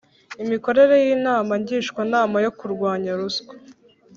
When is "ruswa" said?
3.19-3.53